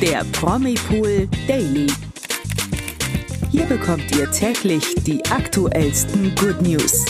der 0.00 0.24
Promipool 0.32 1.28
Daily. 1.48 1.88
Hier 3.50 3.64
bekommt 3.64 4.14
ihr 4.14 4.30
täglich 4.30 4.94
die 5.02 5.24
aktuellsten 5.26 6.36
Good 6.36 6.62
News. 6.62 7.04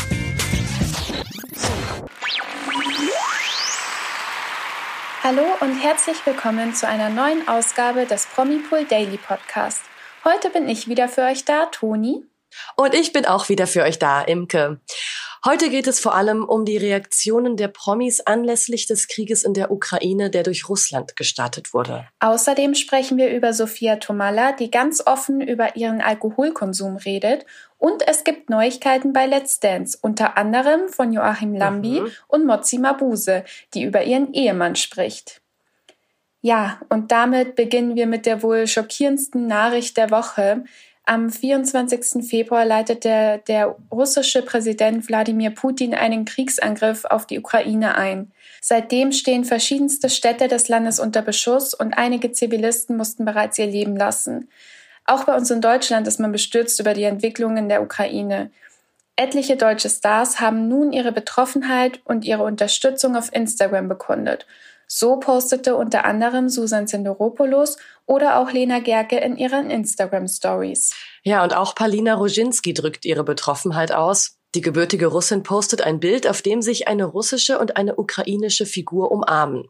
Hallo 5.22 5.42
und 5.60 5.78
herzlich 5.78 6.16
willkommen 6.24 6.74
zu 6.74 6.88
einer 6.88 7.10
neuen 7.10 7.46
Ausgabe 7.46 8.06
des 8.06 8.24
Promipool 8.24 8.86
Daily 8.86 9.18
Podcast. 9.18 9.82
Heute 10.24 10.48
bin 10.48 10.66
ich 10.66 10.88
wieder 10.88 11.08
für 11.08 11.24
euch 11.24 11.44
da, 11.44 11.66
Toni. 11.66 12.24
Und 12.76 12.94
ich 12.94 13.12
bin 13.12 13.26
auch 13.26 13.50
wieder 13.50 13.66
für 13.66 13.82
euch 13.82 13.98
da, 13.98 14.22
Imke. 14.22 14.80
Heute 15.48 15.70
geht 15.70 15.86
es 15.86 15.98
vor 15.98 16.14
allem 16.14 16.44
um 16.44 16.66
die 16.66 16.76
Reaktionen 16.76 17.56
der 17.56 17.68
Promis 17.68 18.20
anlässlich 18.20 18.86
des 18.86 19.08
Krieges 19.08 19.44
in 19.44 19.54
der 19.54 19.70
Ukraine, 19.70 20.28
der 20.28 20.42
durch 20.42 20.68
Russland 20.68 21.16
gestartet 21.16 21.72
wurde. 21.72 22.06
Außerdem 22.20 22.74
sprechen 22.74 23.16
wir 23.16 23.34
über 23.34 23.54
Sophia 23.54 23.96
Tomalla, 23.96 24.52
die 24.52 24.70
ganz 24.70 25.02
offen 25.06 25.40
über 25.40 25.74
ihren 25.74 26.02
Alkoholkonsum 26.02 26.98
redet. 26.98 27.46
Und 27.78 28.06
es 28.06 28.24
gibt 28.24 28.50
Neuigkeiten 28.50 29.14
bei 29.14 29.24
Let's 29.24 29.58
Dance, 29.58 29.96
unter 30.02 30.36
anderem 30.36 30.90
von 30.90 31.14
Joachim 31.14 31.54
Lambi 31.54 32.02
mhm. 32.02 32.10
und 32.26 32.44
Mozi 32.44 32.76
Mabuse, 32.76 33.42
die 33.72 33.84
über 33.84 34.04
ihren 34.04 34.34
Ehemann 34.34 34.76
spricht. 34.76 35.40
Ja, 36.42 36.78
und 36.88 37.10
damit 37.10 37.56
beginnen 37.56 37.96
wir 37.96 38.06
mit 38.06 38.26
der 38.26 38.42
wohl 38.42 38.66
schockierendsten 38.66 39.46
Nachricht 39.46 39.96
der 39.96 40.10
Woche. 40.10 40.64
Am 41.10 41.30
24. 41.30 42.22
Februar 42.28 42.66
leitete 42.66 43.40
der 43.48 43.76
russische 43.90 44.42
Präsident 44.42 45.08
Wladimir 45.08 45.48
Putin 45.48 45.94
einen 45.94 46.26
Kriegsangriff 46.26 47.06
auf 47.06 47.26
die 47.26 47.38
Ukraine 47.38 47.94
ein. 47.94 48.30
Seitdem 48.60 49.12
stehen 49.12 49.46
verschiedenste 49.46 50.10
Städte 50.10 50.48
des 50.48 50.68
Landes 50.68 51.00
unter 51.00 51.22
Beschuss 51.22 51.72
und 51.72 51.94
einige 51.94 52.32
Zivilisten 52.32 52.98
mussten 52.98 53.24
bereits 53.24 53.58
ihr 53.58 53.68
Leben 53.68 53.96
lassen. 53.96 54.50
Auch 55.06 55.24
bei 55.24 55.34
uns 55.34 55.50
in 55.50 55.62
Deutschland 55.62 56.06
ist 56.06 56.20
man 56.20 56.30
bestürzt 56.30 56.78
über 56.78 56.92
die 56.92 57.04
Entwicklung 57.04 57.56
in 57.56 57.70
der 57.70 57.80
Ukraine. 57.80 58.50
Etliche 59.16 59.56
deutsche 59.56 59.88
Stars 59.88 60.40
haben 60.40 60.68
nun 60.68 60.92
ihre 60.92 61.12
Betroffenheit 61.12 62.02
und 62.04 62.26
ihre 62.26 62.42
Unterstützung 62.42 63.16
auf 63.16 63.32
Instagram 63.32 63.88
bekundet. 63.88 64.46
So 64.88 65.20
postete 65.20 65.76
unter 65.76 66.06
anderem 66.06 66.48
Susan 66.48 66.86
Senderopoulos 66.86 67.76
oder 68.06 68.38
auch 68.38 68.50
Lena 68.50 68.80
Gerke 68.80 69.18
in 69.18 69.36
ihren 69.36 69.70
Instagram-Stories. 69.70 70.94
Ja, 71.22 71.44
und 71.44 71.54
auch 71.54 71.74
Palina 71.74 72.14
Roginski 72.14 72.72
drückt 72.72 73.04
ihre 73.04 73.22
Betroffenheit 73.22 73.92
aus. 73.92 74.38
Die 74.54 74.62
gebürtige 74.62 75.08
Russin 75.08 75.42
postet 75.42 75.82
ein 75.82 76.00
Bild, 76.00 76.26
auf 76.26 76.40
dem 76.40 76.62
sich 76.62 76.88
eine 76.88 77.04
russische 77.04 77.58
und 77.58 77.76
eine 77.76 77.96
ukrainische 77.96 78.64
Figur 78.64 79.12
umarmen. 79.12 79.68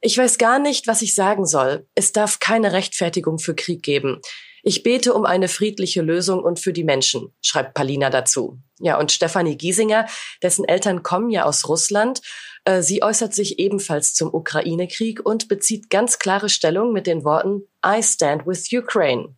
Ich 0.00 0.16
weiß 0.16 0.38
gar 0.38 0.58
nicht, 0.58 0.86
was 0.86 1.02
ich 1.02 1.14
sagen 1.14 1.44
soll. 1.44 1.86
Es 1.94 2.12
darf 2.12 2.40
keine 2.40 2.72
Rechtfertigung 2.72 3.38
für 3.38 3.54
Krieg 3.54 3.82
geben. 3.82 4.20
Ich 4.62 4.82
bete 4.82 5.12
um 5.14 5.24
eine 5.24 5.48
friedliche 5.48 6.02
Lösung 6.02 6.42
und 6.42 6.58
für 6.58 6.72
die 6.72 6.84
Menschen, 6.84 7.34
schreibt 7.42 7.74
Palina 7.74 8.10
dazu. 8.10 8.58
Ja, 8.80 8.98
und 8.98 9.12
Stefanie 9.12 9.56
Giesinger, 9.56 10.06
dessen 10.42 10.64
Eltern 10.64 11.02
kommen 11.02 11.30
ja 11.30 11.44
aus 11.44 11.68
Russland, 11.68 12.20
sie 12.80 13.02
äußert 13.02 13.34
sich 13.34 13.58
ebenfalls 13.58 14.14
zum 14.14 14.32
Ukraine-Krieg 14.32 15.24
und 15.24 15.48
bezieht 15.48 15.90
ganz 15.90 16.18
klare 16.18 16.48
Stellung 16.48 16.92
mit 16.92 17.06
den 17.06 17.24
Worten 17.24 17.62
I 17.84 18.02
stand 18.02 18.46
with 18.46 18.70
Ukraine. 18.72 19.30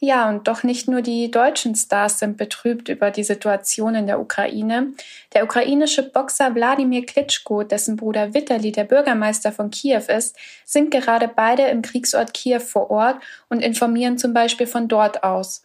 Ja, 0.00 0.28
und 0.28 0.46
doch 0.46 0.62
nicht 0.62 0.86
nur 0.86 1.02
die 1.02 1.28
deutschen 1.28 1.74
Stars 1.74 2.20
sind 2.20 2.36
betrübt 2.36 2.88
über 2.88 3.10
die 3.10 3.24
Situation 3.24 3.96
in 3.96 4.06
der 4.06 4.20
Ukraine. 4.20 4.92
Der 5.34 5.42
ukrainische 5.42 6.08
Boxer 6.08 6.54
Wladimir 6.54 7.04
Klitschko, 7.04 7.64
dessen 7.64 7.96
Bruder 7.96 8.32
Vitali 8.32 8.70
der 8.70 8.84
Bürgermeister 8.84 9.50
von 9.50 9.70
Kiew 9.70 10.04
ist, 10.06 10.36
sind 10.64 10.92
gerade 10.92 11.26
beide 11.26 11.64
im 11.64 11.82
Kriegsort 11.82 12.32
Kiew 12.32 12.60
vor 12.60 12.92
Ort 12.92 13.16
und 13.48 13.60
informieren 13.60 14.18
zum 14.18 14.32
Beispiel 14.32 14.68
von 14.68 14.86
dort 14.86 15.24
aus. 15.24 15.64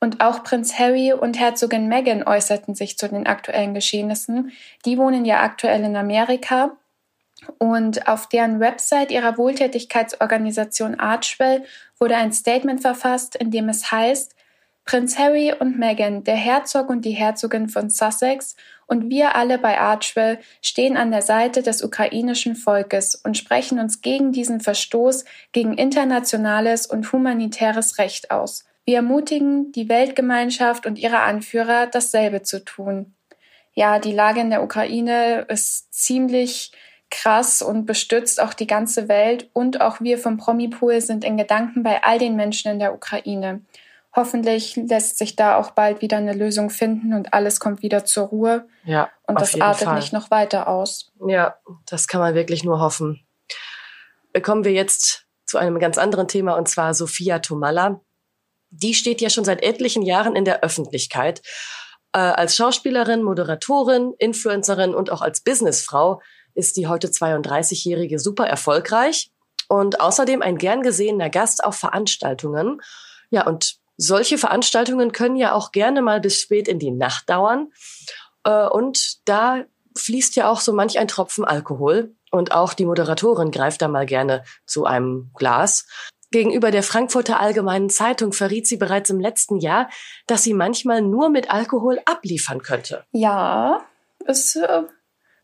Und 0.00 0.20
auch 0.20 0.44
Prinz 0.44 0.78
Harry 0.78 1.12
und 1.12 1.38
Herzogin 1.38 1.88
Meghan 1.88 2.26
äußerten 2.26 2.74
sich 2.74 2.98
zu 2.98 3.08
den 3.08 3.26
aktuellen 3.26 3.74
Geschehnissen. 3.74 4.52
Die 4.84 4.98
wohnen 4.98 5.24
ja 5.24 5.42
aktuell 5.42 5.82
in 5.82 5.96
Amerika 5.96 6.76
und 7.58 8.06
auf 8.08 8.28
deren 8.28 8.60
Website 8.60 9.10
ihrer 9.10 9.38
Wohltätigkeitsorganisation 9.38 10.98
Archwell 10.98 11.64
wurde 11.98 12.16
ein 12.16 12.32
Statement 12.32 12.80
verfasst, 12.80 13.36
in 13.36 13.50
dem 13.50 13.68
es 13.68 13.90
heißt, 13.90 14.34
Prinz 14.84 15.18
Harry 15.18 15.54
und 15.58 15.78
Meghan, 15.78 16.24
der 16.24 16.36
Herzog 16.36 16.90
und 16.90 17.06
die 17.06 17.12
Herzogin 17.12 17.70
von 17.70 17.88
Sussex 17.88 18.54
und 18.86 19.08
wir 19.08 19.34
alle 19.34 19.56
bei 19.56 19.80
Archwell 19.80 20.38
stehen 20.60 20.98
an 20.98 21.10
der 21.10 21.22
Seite 21.22 21.62
des 21.62 21.82
ukrainischen 21.82 22.54
Volkes 22.54 23.14
und 23.14 23.38
sprechen 23.38 23.78
uns 23.78 24.02
gegen 24.02 24.32
diesen 24.32 24.60
Verstoß 24.60 25.24
gegen 25.52 25.74
internationales 25.78 26.86
und 26.86 27.10
humanitäres 27.12 27.96
Recht 27.96 28.30
aus. 28.30 28.66
Wir 28.84 28.96
ermutigen 28.96 29.72
die 29.72 29.88
Weltgemeinschaft 29.88 30.86
und 30.86 30.98
ihre 30.98 31.20
Anführer, 31.20 31.86
dasselbe 31.86 32.42
zu 32.42 32.64
tun. 32.64 33.14
Ja, 33.72 33.98
die 33.98 34.12
Lage 34.12 34.40
in 34.40 34.50
der 34.50 34.62
Ukraine 34.62 35.46
ist 35.48 35.92
ziemlich 35.92 36.72
krass 37.10 37.62
und 37.62 37.86
bestützt 37.86 38.40
auch 38.40 38.54
die 38.54 38.66
ganze 38.66 39.08
Welt 39.08 39.48
und 39.52 39.80
auch 39.80 40.00
wir 40.00 40.18
vom 40.18 40.36
Promipool 40.36 41.00
sind 41.00 41.24
in 41.24 41.36
Gedanken 41.36 41.82
bei 41.82 42.02
all 42.02 42.18
den 42.18 42.36
Menschen 42.36 42.72
in 42.72 42.78
der 42.78 42.94
Ukraine. 42.94 43.62
Hoffentlich 44.14 44.76
lässt 44.76 45.18
sich 45.18 45.34
da 45.34 45.56
auch 45.56 45.72
bald 45.72 46.00
wieder 46.00 46.18
eine 46.18 46.34
Lösung 46.34 46.70
finden 46.70 47.14
und 47.14 47.34
alles 47.34 47.58
kommt 47.58 47.82
wieder 47.82 48.04
zur 48.04 48.28
Ruhe. 48.28 48.68
Ja. 48.84 49.10
Und 49.26 49.40
das 49.40 49.60
artet 49.60 49.86
Fall. 49.86 49.96
nicht 49.96 50.12
noch 50.12 50.30
weiter 50.30 50.68
aus. 50.68 51.12
Ja, 51.26 51.56
das 51.86 52.06
kann 52.06 52.20
man 52.20 52.34
wirklich 52.34 52.62
nur 52.62 52.80
hoffen. 52.80 53.26
Kommen 54.42 54.64
wir 54.64 54.72
jetzt 54.72 55.26
zu 55.46 55.58
einem 55.58 55.78
ganz 55.78 55.98
anderen 55.98 56.28
Thema 56.28 56.56
und 56.56 56.68
zwar 56.68 56.94
Sophia 56.94 57.40
Tomalla. 57.40 58.00
Die 58.76 58.94
steht 58.94 59.20
ja 59.20 59.30
schon 59.30 59.44
seit 59.44 59.62
etlichen 59.62 60.02
Jahren 60.02 60.36
in 60.36 60.44
der 60.44 60.62
Öffentlichkeit. 60.62 61.42
Äh, 62.12 62.18
als 62.18 62.56
Schauspielerin, 62.56 63.22
Moderatorin, 63.22 64.14
Influencerin 64.18 64.94
und 64.94 65.10
auch 65.10 65.22
als 65.22 65.42
Businessfrau 65.42 66.20
ist 66.54 66.76
die 66.76 66.86
heute 66.86 67.08
32-Jährige 67.08 68.18
super 68.18 68.46
erfolgreich 68.46 69.30
und 69.68 70.00
außerdem 70.00 70.42
ein 70.42 70.58
gern 70.58 70.82
gesehener 70.82 71.30
Gast 71.30 71.64
auf 71.64 71.76
Veranstaltungen. 71.76 72.80
Ja, 73.30 73.46
und 73.46 73.76
solche 73.96 74.38
Veranstaltungen 74.38 75.12
können 75.12 75.36
ja 75.36 75.52
auch 75.52 75.72
gerne 75.72 76.02
mal 76.02 76.20
bis 76.20 76.40
spät 76.40 76.68
in 76.68 76.78
die 76.78 76.90
Nacht 76.90 77.28
dauern. 77.30 77.72
Äh, 78.44 78.66
und 78.68 79.18
da 79.24 79.64
fließt 79.96 80.36
ja 80.36 80.50
auch 80.50 80.60
so 80.60 80.72
manch 80.72 80.98
ein 80.98 81.08
Tropfen 81.08 81.44
Alkohol. 81.44 82.14
Und 82.30 82.52
auch 82.52 82.74
die 82.74 82.84
Moderatorin 82.84 83.52
greift 83.52 83.80
da 83.82 83.88
mal 83.88 84.06
gerne 84.06 84.42
zu 84.66 84.84
einem 84.84 85.30
Glas. 85.34 85.86
Gegenüber 86.34 86.72
der 86.72 86.82
Frankfurter 86.82 87.38
Allgemeinen 87.38 87.90
Zeitung 87.90 88.32
verriet 88.32 88.66
sie 88.66 88.76
bereits 88.76 89.08
im 89.08 89.20
letzten 89.20 89.58
Jahr, 89.58 89.88
dass 90.26 90.42
sie 90.42 90.52
manchmal 90.52 91.00
nur 91.00 91.28
mit 91.28 91.48
Alkohol 91.48 92.00
abliefern 92.06 92.60
könnte. 92.60 93.04
Ja, 93.12 93.84
es 94.26 94.56
äh, 94.56 94.82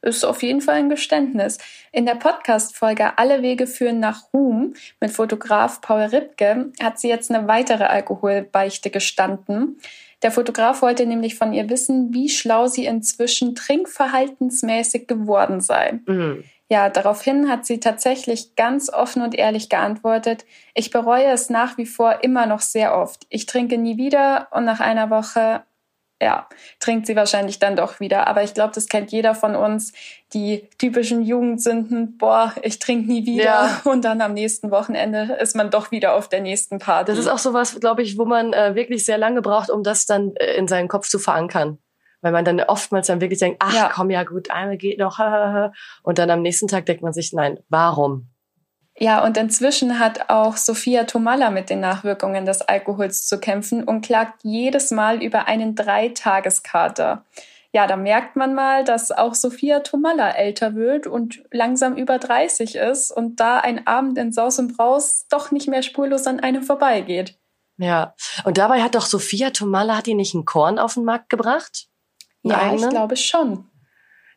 ist 0.03 0.25
auf 0.25 0.43
jeden 0.43 0.61
Fall 0.61 0.75
ein 0.75 0.89
Geständnis. 0.89 1.59
In 1.93 2.07
der 2.07 2.17
Podcast-Folge 2.17 3.19
Alle 3.19 3.41
Wege 3.41 3.69
führen 3.69 4.01
nach 4.01 4.33
Ruhm 4.35 4.75
mit 4.99 5.13
Fotograf 5.13 5.81
Paul 5.81 6.01
Ripke 6.07 6.73
hat 6.83 6.99
sie 6.99 7.09
jetzt 7.09 7.31
eine 7.31 7.47
weitere 7.47 7.85
Alkoholbeichte 7.85 8.91
gestanden. 8.91 9.79
Der 10.25 10.33
Fotograf 10.33 10.83
wollte 10.83 11.07
nämlich 11.07 11.37
von 11.37 11.53
ihr 11.53 11.71
wissen, 11.71 12.13
wie 12.13 12.29
schlau 12.29 12.67
sie 12.67 12.87
inzwischen 12.87 13.55
trinkverhaltensmäßig 13.55 15.07
geworden 15.07 15.61
sei. 15.61 16.01
Mhm. 16.07 16.43
Ja, 16.71 16.89
daraufhin 16.89 17.51
hat 17.51 17.67
sie 17.67 17.81
tatsächlich 17.81 18.55
ganz 18.55 18.93
offen 18.93 19.23
und 19.23 19.35
ehrlich 19.35 19.69
geantwortet, 19.69 20.45
ich 20.73 20.91
bereue 20.91 21.27
es 21.27 21.51
nach 21.51 21.77
wie 21.79 21.87
vor 21.87 22.23
immer 22.23 22.47
noch 22.47 22.61
sehr 22.61 22.97
oft. 22.97 23.27
Ich 23.29 23.47
trinke 23.47 23.77
nie 23.77 23.97
wieder 23.97 24.47
und 24.53 24.67
nach 24.67 24.79
einer 24.79 25.11
Woche 25.11 25.65
ja, 26.23 26.47
trinkt 26.79 27.07
sie 27.07 27.17
wahrscheinlich 27.17 27.59
dann 27.59 27.77
doch 27.77 27.99
wieder. 27.99 28.27
Aber 28.29 28.43
ich 28.43 28.55
glaube, 28.55 28.73
das 28.75 28.89
kennt 28.89 29.11
jeder 29.11 29.35
von 29.35 29.57
uns. 29.57 29.93
Die 30.35 30.69
typischen 30.79 31.23
Jugendsünden, 31.23 32.19
boah, 32.19 32.55
ich 32.63 32.79
trinke 32.79 33.11
nie 33.11 33.27
wieder. 33.27 33.45
Ja. 33.45 33.81
Und 33.91 34.05
dann 34.05 34.21
am 34.21 34.35
nächsten 34.35 34.71
Wochenende 34.71 35.39
ist 35.41 35.57
man 35.57 35.71
doch 35.71 35.91
wieder 35.91 36.15
auf 36.15 36.29
der 36.29 36.41
nächsten 36.41 36.79
Party. 36.79 37.11
Das 37.11 37.19
ist 37.19 37.27
auch 37.27 37.39
sowas, 37.39 37.81
glaube 37.81 38.03
ich, 38.03 38.19
wo 38.19 38.27
man 38.27 38.53
äh, 38.53 38.75
wirklich 38.75 39.05
sehr 39.05 39.19
lange 39.19 39.41
braucht, 39.41 39.71
um 39.71 39.83
das 39.83 40.05
dann 40.05 40.37
äh, 40.37 40.55
in 40.55 40.69
seinen 40.69 40.89
Kopf 40.89 41.09
zu 41.09 41.19
verankern. 41.19 41.79
Weil 42.23 42.33
man 42.33 42.45
dann 42.45 42.61
oftmals 42.61 43.07
dann 43.07 43.21
wirklich 43.21 43.39
denkt, 43.39 43.59
ach 43.61 43.75
ja. 43.75 43.91
komm 43.93 44.11
ja 44.11 44.25
gut, 44.25 44.51
einmal 44.51 44.77
geht 44.77 44.99
noch. 44.99 45.19
Und 46.03 46.19
dann 46.19 46.31
am 46.31 46.43
nächsten 46.43 46.69
Tag 46.69 46.87
denkt 46.87 47.03
man 47.03 47.13
sich, 47.13 47.33
nein, 47.33 47.59
warum? 47.69 48.29
Ja, 49.03 49.25
und 49.25 49.39
inzwischen 49.39 49.99
hat 49.99 50.29
auch 50.29 50.59
Sophia 50.59 51.05
Tomalla 51.05 51.49
mit 51.51 51.71
den 51.71 51.81
Nachwirkungen 51.81 52.45
des 52.45 52.61
Alkohols 52.61 53.27
zu 53.27 53.41
kämpfen 53.41 53.83
und 53.83 54.03
klagt 54.03 54.41
jedes 54.43 54.91
Mal 54.91 55.23
über 55.23 55.49
einen 55.49 55.75
Dreitageskater. 55.75 57.25
Ja, 57.73 57.87
da 57.87 57.97
merkt 57.97 58.37
man 58.37 58.53
mal, 58.53 58.85
dass 58.85 59.13
auch 59.13 59.35
Sophia 59.35 59.81
Tomalla 59.81 60.31
älter 60.33 60.75
wird 60.75 61.07
und 61.07 61.43
langsam 61.53 61.97
über 61.97 62.19
30 62.19 62.75
ist 62.75 63.11
und 63.11 63.39
da 63.39 63.59
ein 63.59 63.87
Abend 63.87 64.19
in 64.19 64.33
Saus 64.33 64.59
und 64.59 64.77
Braus 64.77 65.27
doch 65.31 65.51
nicht 65.51 65.69
mehr 65.69 65.83
spurlos 65.83 66.27
an 66.27 66.41
einem 66.41 66.63
vorbeigeht. 66.63 67.39
Ja, 67.79 68.15
und 68.45 68.59
dabei 68.59 68.83
hat 68.83 68.97
doch 68.97 69.07
Sophia 69.07 69.51
Tomalla, 69.51 69.97
hat 69.97 70.07
die 70.07 70.15
nicht 70.15 70.35
ein 70.35 70.45
Korn 70.45 70.79
auf 70.79 70.95
den 70.95 71.05
Markt 71.05 71.31
gebracht? 71.31 71.87
Ja, 72.43 72.59
eigenen? 72.59 72.85
ich 72.85 72.91
glaube 72.91 73.17
schon. 73.17 73.71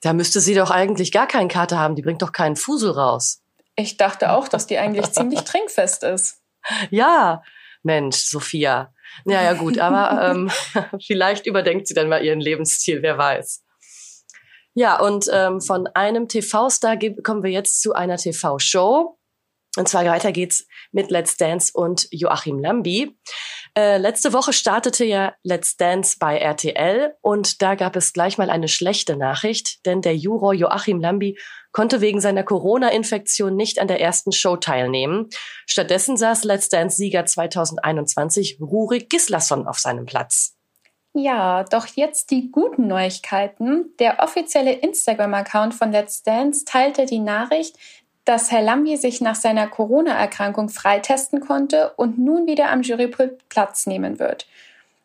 Da 0.01 0.13
müsste 0.13 0.41
sie 0.41 0.53
doch 0.53 0.69
eigentlich 0.69 1.11
gar 1.11 1.27
keinen 1.27 1.47
Kater 1.47 1.79
haben, 1.79 1.95
die 1.95 2.01
bringt 2.01 2.21
doch 2.21 2.31
keinen 2.31 2.55
Fusel 2.55 2.91
raus. 2.91 3.41
Ich 3.75 3.97
dachte 3.97 4.31
auch, 4.31 4.47
dass 4.47 4.67
die 4.67 4.77
eigentlich 4.77 5.11
ziemlich 5.11 5.41
trinkfest 5.41 6.03
ist. 6.03 6.41
Ja, 6.89 7.41
Mensch, 7.83 8.17
Sophia. 8.17 8.93
Ja, 9.25 9.43
ja, 9.43 9.53
gut, 9.53 9.77
aber 9.77 10.31
ähm, 10.31 10.51
vielleicht 11.05 11.45
überdenkt 11.45 11.87
sie 11.87 11.93
dann 11.93 12.09
mal 12.09 12.23
ihren 12.23 12.39
Lebensstil, 12.39 13.01
wer 13.01 13.17
weiß. 13.17 13.63
Ja, 14.73 14.99
und 14.99 15.29
ähm, 15.31 15.61
von 15.61 15.87
einem 15.87 16.27
TV-Star 16.27 16.97
kommen 17.23 17.43
wir 17.43 17.51
jetzt 17.51 17.81
zu 17.81 17.93
einer 17.93 18.17
TV-Show. 18.17 19.17
Und 19.77 19.87
zwar 19.87 20.05
weiter 20.05 20.31
geht's 20.31 20.67
mit 20.91 21.09
Let's 21.09 21.35
Dance 21.37 21.71
und 21.73 22.07
Joachim 22.11 22.59
Lambi. 22.59 23.17
Äh, 23.75 23.97
letzte 23.97 24.31
Woche 24.31 24.53
startete 24.53 25.03
ja 25.03 25.33
Let's 25.41 25.77
Dance 25.77 26.17
bei 26.19 26.37
RTL 26.37 27.15
und 27.21 27.61
da 27.63 27.73
gab 27.73 27.95
es 27.95 28.13
gleich 28.13 28.37
mal 28.37 28.51
eine 28.51 28.67
schlechte 28.67 29.17
Nachricht, 29.17 29.83
denn 29.87 30.01
der 30.01 30.15
Juror 30.15 30.53
Joachim 30.53 31.01
Lambi 31.01 31.39
konnte 31.71 32.01
wegen 32.01 32.21
seiner 32.21 32.43
Corona-Infektion 32.43 33.55
nicht 33.55 33.79
an 33.79 33.87
der 33.87 33.99
ersten 33.99 34.31
Show 34.31 34.57
teilnehmen. 34.57 35.29
Stattdessen 35.65 36.17
saß 36.17 36.43
Let's 36.43 36.69
Dance-Sieger 36.69 37.25
2021 37.25 38.59
Rurik 38.61 39.09
Gislason 39.09 39.65
auf 39.65 39.79
seinem 39.79 40.05
Platz. 40.05 40.55
Ja, 41.15 41.63
doch 41.63 41.85
jetzt 41.87 42.31
die 42.31 42.51
guten 42.51 42.87
Neuigkeiten. 42.87 43.93
Der 43.99 44.23
offizielle 44.23 44.73
Instagram-Account 44.73 45.75
von 45.75 45.91
Let's 45.91 46.23
Dance 46.23 46.65
teilte 46.65 47.05
die 47.05 47.19
Nachricht, 47.19 47.75
dass 48.25 48.51
Herr 48.51 48.61
Lambi 48.61 48.97
sich 48.97 49.21
nach 49.21 49.35
seiner 49.35 49.67
Corona-Erkrankung 49.67 50.69
freitesten 50.69 51.39
konnte 51.41 51.93
und 51.97 52.17
nun 52.17 52.47
wieder 52.47 52.69
am 52.71 52.81
Jurypult 52.81 53.49
Platz 53.49 53.85
nehmen 53.85 54.19
wird. 54.19 54.47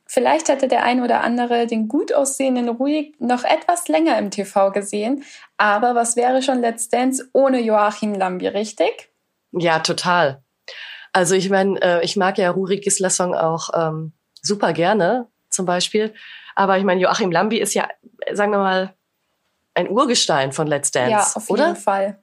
Vielleicht 0.06 0.49
hatte 0.49 0.69
der 0.69 0.85
ein 0.85 1.03
oder 1.03 1.20
andere 1.20 1.67
den 1.67 1.87
gut 1.87 2.15
aussehenden 2.15 2.69
Ruhig 2.69 3.15
noch 3.19 3.44
etwas 3.44 3.88
länger 3.88 4.19
im 4.19 4.31
TV 4.31 4.70
gesehen, 4.70 5.25
aber 5.59 5.94
was 5.94 6.17
wäre 6.17 6.43
schon 6.43 6.61
Let's 6.61 6.88
Dance 6.88 7.29
ohne 7.35 7.61
Joachim 7.61 8.15
Lambi, 8.15 8.49
richtig? 8.49 9.11
Ja, 9.53 9.81
total. 9.81 10.43
Also 11.12 11.35
ich 11.35 11.50
meine, 11.50 11.81
äh, 11.82 12.05
ich 12.05 12.17
mag 12.17 12.38
ja 12.38 12.50
Ruri 12.50 12.79
Gislason 12.79 13.35
auch 13.35 13.70
ähm, 13.75 14.12
super 14.41 14.73
gerne, 14.73 15.26
zum 15.50 15.67
Beispiel. 15.67 16.15
Aber 16.55 16.79
ich 16.79 16.85
meine, 16.85 17.00
Joachim 17.00 17.31
Lambi 17.31 17.59
ist 17.59 17.75
ja, 17.75 17.88
sagen 18.32 18.53
wir 18.53 18.59
mal, 18.59 18.94
ein 19.75 19.91
Urgestein 19.91 20.53
von 20.53 20.67
Let's 20.67 20.91
Dance, 20.91 21.11
ja, 21.11 21.32
auf 21.35 21.50
oder? 21.50 21.69
jeden 21.69 21.76
Fall. 21.76 22.19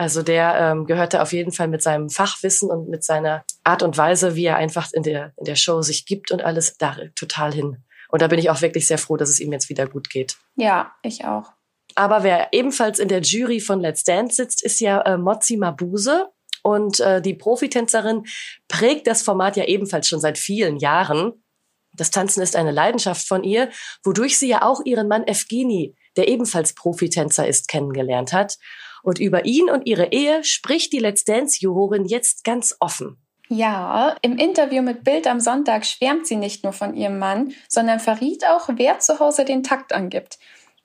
Also 0.00 0.22
der 0.22 0.54
ähm, 0.58 0.86
gehörte 0.86 1.20
auf 1.20 1.34
jeden 1.34 1.52
Fall 1.52 1.68
mit 1.68 1.82
seinem 1.82 2.08
Fachwissen 2.08 2.70
und 2.70 2.88
mit 2.88 3.04
seiner 3.04 3.44
Art 3.64 3.82
und 3.82 3.98
Weise, 3.98 4.34
wie 4.34 4.46
er 4.46 4.56
einfach 4.56 4.88
in 4.94 5.02
der, 5.02 5.34
in 5.36 5.44
der 5.44 5.56
Show 5.56 5.82
sich 5.82 6.06
gibt 6.06 6.30
und 6.30 6.40
alles, 6.40 6.78
da 6.78 6.96
total 7.14 7.52
hin. 7.52 7.84
Und 8.08 8.22
da 8.22 8.28
bin 8.28 8.38
ich 8.38 8.48
auch 8.48 8.62
wirklich 8.62 8.86
sehr 8.86 8.96
froh, 8.96 9.18
dass 9.18 9.28
es 9.28 9.40
ihm 9.40 9.52
jetzt 9.52 9.68
wieder 9.68 9.86
gut 9.86 10.08
geht. 10.08 10.38
Ja, 10.56 10.92
ich 11.02 11.26
auch. 11.26 11.52
Aber 11.96 12.22
wer 12.22 12.48
ebenfalls 12.52 12.98
in 12.98 13.08
der 13.08 13.20
Jury 13.20 13.60
von 13.60 13.78
Let's 13.78 14.02
Dance 14.02 14.36
sitzt, 14.36 14.64
ist 14.64 14.80
ja 14.80 15.02
äh, 15.02 15.18
Mozi 15.18 15.58
Mabuse. 15.58 16.30
Und 16.62 17.00
äh, 17.00 17.20
die 17.20 17.34
Profitänzerin 17.34 18.24
prägt 18.68 19.06
das 19.06 19.20
Format 19.20 19.58
ja 19.58 19.66
ebenfalls 19.66 20.08
schon 20.08 20.20
seit 20.20 20.38
vielen 20.38 20.78
Jahren. 20.78 21.44
Das 21.92 22.10
Tanzen 22.10 22.42
ist 22.42 22.56
eine 22.56 22.70
Leidenschaft 22.70 23.28
von 23.28 23.44
ihr, 23.44 23.68
wodurch 24.02 24.38
sie 24.38 24.48
ja 24.48 24.62
auch 24.62 24.80
ihren 24.82 25.08
Mann 25.08 25.26
Evgeni, 25.26 25.94
der 26.16 26.28
ebenfalls 26.28 26.74
Profitänzer 26.74 27.46
ist, 27.46 27.68
kennengelernt 27.68 28.32
hat. 28.32 28.56
Und 29.02 29.18
über 29.18 29.46
ihn 29.46 29.70
und 29.70 29.86
ihre 29.86 30.12
Ehe 30.12 30.44
spricht 30.44 30.92
die 30.92 30.98
Let's 30.98 31.24
Dance-Jurorin 31.24 32.04
jetzt 32.04 32.44
ganz 32.44 32.76
offen. 32.80 33.16
Ja, 33.48 34.14
im 34.22 34.38
Interview 34.38 34.80
mit 34.80 35.02
Bild 35.02 35.26
am 35.26 35.40
Sonntag 35.40 35.84
schwärmt 35.84 36.26
sie 36.26 36.36
nicht 36.36 36.62
nur 36.62 36.72
von 36.72 36.94
ihrem 36.94 37.18
Mann, 37.18 37.52
sondern 37.68 37.98
verriet 37.98 38.46
auch, 38.46 38.68
wer 38.76 39.00
zu 39.00 39.18
Hause 39.18 39.44
den 39.44 39.64
Takt 39.64 39.92
angibt. 39.92 40.38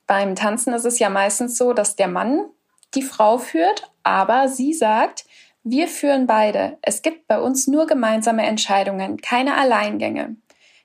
Beim 0.08 0.34
Tanzen 0.34 0.72
ist 0.72 0.84
es 0.84 0.98
ja 0.98 1.08
meistens 1.08 1.56
so, 1.56 1.72
dass 1.72 1.94
der 1.94 2.08
Mann 2.08 2.46
die 2.94 3.02
Frau 3.02 3.38
führt, 3.38 3.90
aber 4.02 4.48
sie 4.48 4.72
sagt, 4.72 5.26
wir 5.62 5.88
führen 5.88 6.26
beide. 6.26 6.78
Es 6.82 7.02
gibt 7.02 7.26
bei 7.28 7.40
uns 7.40 7.66
nur 7.66 7.86
gemeinsame 7.86 8.46
Entscheidungen, 8.46 9.16
keine 9.18 9.56
Alleingänge. 9.56 10.36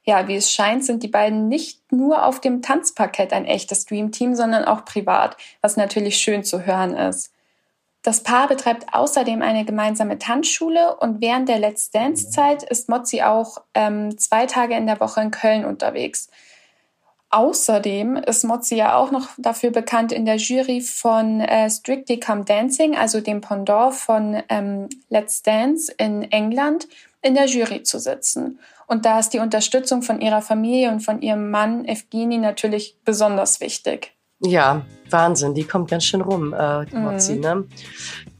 Ja, 0.04 0.28
wie 0.28 0.36
es 0.36 0.52
scheint, 0.52 0.84
sind 0.84 1.04
die 1.04 1.08
beiden 1.08 1.48
nicht 1.48 1.92
nur 1.92 2.26
auf 2.26 2.40
dem 2.40 2.62
Tanzparkett 2.62 3.34
ein 3.34 3.46
echtes 3.46 3.86
Dreamteam, 3.86 4.36
sondern 4.36 4.66
auch 4.66 4.84
privat, 4.84 5.38
was 5.62 5.78
natürlich 5.78 6.18
schön 6.18 6.44
zu 6.44 6.66
hören 6.66 6.96
ist. 6.96 7.32
Das 8.04 8.24
Paar 8.24 8.48
betreibt 8.48 8.94
außerdem 8.94 9.44
eine 9.44 9.64
gemeinsame 9.64 10.18
Tanzschule 10.18 10.96
und 10.96 11.22
während 11.22 11.48
der 11.50 11.60
Let's 11.60 11.92
Dance-Zeit 11.92 12.64
ist 12.64 12.90
Mozzi 12.90 13.22
auch 13.22 13.60
ähm, 13.76 14.18
zwei 14.18 14.48
Tage 14.48 14.76
in 14.76 14.88
der 14.88 15.00
Woche 15.00 15.22
in 15.22 15.30
Köln 15.30 15.66
unterwegs. 15.66 16.30
Außerdem 17.30 18.18
ist 18.18 18.44
Mozzi 18.44 18.76
ja 18.76 18.96
auch 18.98 19.12
noch 19.12 19.30
dafür 19.38 19.70
bekannt, 19.70 20.12
in 20.12 20.26
der 20.26 20.38
Jury 20.38 20.82
von 20.82 21.42
äh, 21.42 21.70
Strictly 21.70 22.20
Come 22.20 22.44
Dancing, 22.44 22.98
also 22.98 23.22
dem 23.22 23.40
Pendant 23.40 23.94
von 23.94 24.42
ähm, 24.50 24.90
Let's 25.10 25.44
Dance 25.44 25.94
in 25.98 26.24
England, 26.32 26.88
in 27.22 27.36
der 27.36 27.46
Jury 27.46 27.84
zu 27.84 28.00
sitzen. 28.00 28.60
Und 28.88 29.06
da 29.06 29.20
ist 29.20 29.30
die 29.30 29.40
Unterstützung 29.40 30.02
von 30.02 30.22
ihrer 30.22 30.42
Familie 30.42 30.92
und 30.92 31.02
von 31.02 31.22
ihrem 31.22 31.50
Mann 31.52 31.86
Evgeni 31.86 32.38
natürlich 32.38 32.98
besonders 33.06 33.62
wichtig. 33.62 34.14
Ja, 34.44 34.86
Wahnsinn, 35.10 35.54
die 35.54 35.66
kommt 35.66 35.90
ganz 35.90 36.04
schön 36.04 36.22
rum, 36.22 36.54
äh, 36.54 36.86
Mozi, 36.96 37.36
mhm. 37.36 37.42
ne? 37.42 37.68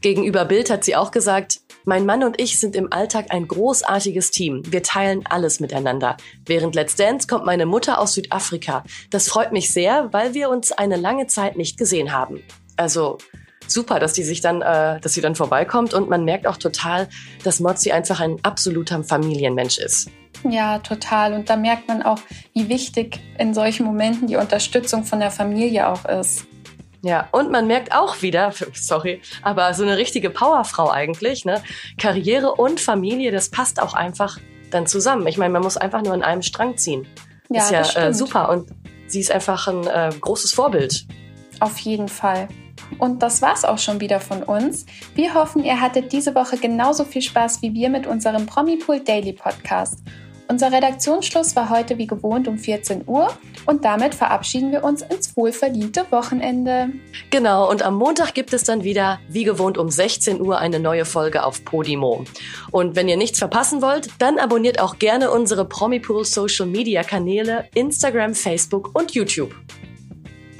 Gegenüber 0.00 0.44
Bild 0.44 0.68
hat 0.68 0.82
sie 0.82 0.96
auch 0.96 1.12
gesagt, 1.12 1.60
mein 1.84 2.06
Mann 2.06 2.24
und 2.24 2.40
ich 2.40 2.58
sind 2.58 2.74
im 2.74 2.92
Alltag 2.92 3.26
ein 3.30 3.46
großartiges 3.46 4.30
Team. 4.30 4.62
Wir 4.66 4.82
teilen 4.82 5.24
alles 5.28 5.60
miteinander. 5.60 6.16
Während 6.44 6.74
Let's 6.74 6.96
Dance 6.96 7.26
kommt 7.26 7.44
meine 7.44 7.66
Mutter 7.66 8.00
aus 8.00 8.14
Südafrika. 8.14 8.84
Das 9.10 9.28
freut 9.28 9.52
mich 9.52 9.72
sehr, 9.72 10.12
weil 10.12 10.34
wir 10.34 10.48
uns 10.48 10.72
eine 10.72 10.96
lange 10.96 11.28
Zeit 11.28 11.56
nicht 11.56 11.78
gesehen 11.78 12.12
haben. 12.12 12.42
Also 12.76 13.18
super, 13.72 13.98
dass 13.98 14.12
die 14.12 14.22
sich 14.22 14.40
dann, 14.40 14.62
äh, 14.62 15.00
dass 15.00 15.12
sie 15.14 15.20
dann 15.20 15.34
vorbeikommt 15.34 15.94
und 15.94 16.08
man 16.08 16.24
merkt 16.24 16.46
auch 16.46 16.56
total, 16.56 17.08
dass 17.44 17.60
Mozi 17.60 17.92
einfach 17.92 18.20
ein 18.20 18.36
absoluter 18.42 19.02
Familienmensch 19.02 19.78
ist. 19.78 20.10
Ja, 20.48 20.78
total. 20.78 21.34
Und 21.34 21.48
da 21.50 21.56
merkt 21.56 21.88
man 21.88 22.02
auch, 22.02 22.18
wie 22.52 22.68
wichtig 22.68 23.20
in 23.38 23.54
solchen 23.54 23.86
Momenten 23.86 24.26
die 24.26 24.36
Unterstützung 24.36 25.04
von 25.04 25.20
der 25.20 25.30
Familie 25.30 25.88
auch 25.88 26.04
ist. 26.04 26.46
Ja, 27.02 27.28
und 27.32 27.50
man 27.50 27.66
merkt 27.66 27.92
auch 27.92 28.22
wieder, 28.22 28.52
sorry, 28.74 29.20
aber 29.42 29.74
so 29.74 29.82
eine 29.82 29.96
richtige 29.96 30.30
Powerfrau 30.30 30.90
eigentlich, 30.90 31.44
ne? 31.44 31.62
Karriere 31.98 32.52
und 32.52 32.80
Familie, 32.80 33.32
das 33.32 33.50
passt 33.50 33.80
auch 33.80 33.94
einfach 33.94 34.38
dann 34.70 34.86
zusammen. 34.86 35.26
Ich 35.26 35.36
meine, 35.36 35.52
man 35.52 35.62
muss 35.62 35.76
einfach 35.76 36.02
nur 36.02 36.14
an 36.14 36.22
einem 36.22 36.42
Strang 36.42 36.76
ziehen. 36.76 37.06
Ja, 37.50 37.62
ist 37.62 37.70
ja 37.70 38.02
äh, 38.02 38.14
super. 38.14 38.48
Und 38.48 38.70
sie 39.06 39.20
ist 39.20 39.30
einfach 39.30 39.68
ein 39.68 39.86
äh, 39.86 40.12
großes 40.18 40.54
Vorbild. 40.54 41.06
Auf 41.60 41.78
jeden 41.78 42.08
Fall. 42.08 42.48
Und 42.98 43.22
das 43.22 43.42
war's 43.42 43.64
auch 43.64 43.78
schon 43.78 44.00
wieder 44.00 44.20
von 44.20 44.42
uns. 44.42 44.86
Wir 45.14 45.34
hoffen, 45.34 45.64
ihr 45.64 45.80
hattet 45.80 46.12
diese 46.12 46.34
Woche 46.34 46.56
genauso 46.56 47.04
viel 47.04 47.22
Spaß 47.22 47.62
wie 47.62 47.74
wir 47.74 47.90
mit 47.90 48.06
unserem 48.06 48.46
Promipool 48.46 49.00
Daily 49.00 49.32
Podcast. 49.32 49.98
Unser 50.52 50.70
Redaktionsschluss 50.70 51.56
war 51.56 51.70
heute 51.70 51.96
wie 51.96 52.06
gewohnt 52.06 52.46
um 52.46 52.58
14 52.58 53.04
Uhr 53.06 53.32
und 53.64 53.86
damit 53.86 54.14
verabschieden 54.14 54.70
wir 54.70 54.84
uns 54.84 55.00
ins 55.00 55.34
wohlverdiente 55.34 56.04
Wochenende. 56.10 56.90
Genau, 57.30 57.70
und 57.70 57.82
am 57.82 57.94
Montag 57.94 58.34
gibt 58.34 58.52
es 58.52 58.64
dann 58.64 58.84
wieder 58.84 59.18
wie 59.28 59.44
gewohnt 59.44 59.78
um 59.78 59.88
16 59.88 60.42
Uhr 60.42 60.58
eine 60.58 60.78
neue 60.78 61.06
Folge 61.06 61.44
auf 61.44 61.64
Podimo. 61.64 62.24
Und 62.70 62.96
wenn 62.96 63.08
ihr 63.08 63.16
nichts 63.16 63.38
verpassen 63.38 63.80
wollt, 63.80 64.10
dann 64.18 64.38
abonniert 64.38 64.78
auch 64.78 64.98
gerne 64.98 65.30
unsere 65.30 65.64
Promipool 65.64 66.26
Social 66.26 66.66
Media 66.66 67.02
Kanäle 67.02 67.64
Instagram, 67.74 68.34
Facebook 68.34 68.90
und 68.92 69.12
YouTube. 69.12 69.54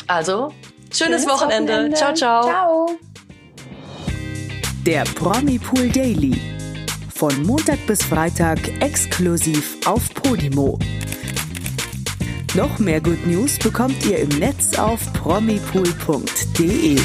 Also, 0.06 0.52
schönes, 0.92 1.22
schönes 1.22 1.26
Wochenende. 1.28 1.72
Wochenende. 1.72 1.96
Ciao, 1.96 2.14
ciao. 2.14 2.42
Ciao. 2.42 2.98
Der 4.86 5.04
Promipool 5.04 5.88
Daily 5.90 6.40
von 7.14 7.42
Montag 7.44 7.78
bis 7.86 8.02
Freitag 8.02 8.58
exklusiv 8.80 9.76
auf 9.86 10.12
Podimo. 10.14 10.78
Noch 12.54 12.78
mehr 12.78 13.00
Good 13.00 13.26
News 13.26 13.58
bekommt 13.58 14.04
ihr 14.04 14.18
im 14.18 14.28
Netz 14.40 14.76
auf 14.76 15.00
promipool.de. 15.12 16.98